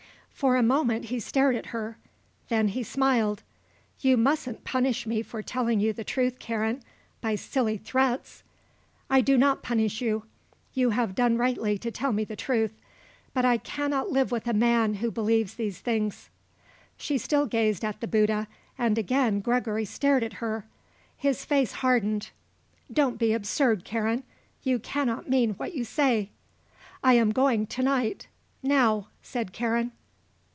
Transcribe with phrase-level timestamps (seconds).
[0.33, 1.99] For a moment he stared at her.
[2.49, 3.43] Then he smiled.
[3.99, 6.81] "You mustn't punish me for telling you the truth, Karen,
[7.21, 8.41] by silly threats."
[9.07, 10.23] "I do not punish you.
[10.73, 12.73] You have done rightly to tell me the truth.
[13.35, 16.31] But I cannot live with a man who believes these things."
[16.97, 18.47] She still gazed at the Bouddha
[18.79, 20.65] and again Gregory stared at her.
[21.17, 22.31] His face hardened.
[22.91, 24.23] "Don't be absurd, Karen.
[24.63, 26.31] You cannot mean what you say."
[27.03, 28.27] "I am going to night.
[28.63, 29.91] Now," said Karen.